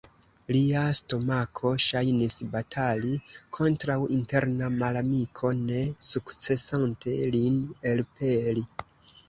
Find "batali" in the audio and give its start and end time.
2.55-3.13